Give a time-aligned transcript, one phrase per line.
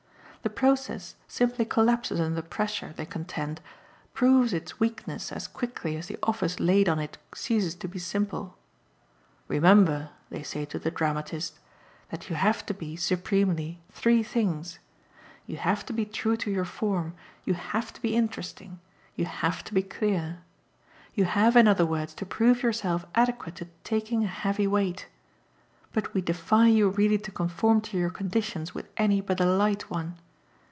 [0.43, 3.61] The process simply collapses under pressure, they contend,
[4.15, 8.57] proves its weakness as quickly as the office laid on it ceases to be simple.
[9.47, 11.59] "Remember," they say to the dramatist,
[12.09, 14.79] "that you have to be, supremely, three things:
[15.45, 17.13] you have to be true to your form,
[17.45, 18.79] you have to be interesting,
[19.15, 20.39] you have to be clear.
[21.13, 25.05] You have in other words to prove yourself adequate to taking a heavy weight.
[25.93, 29.87] But we defy you really to conform to your conditions with any but a light
[29.91, 30.15] one.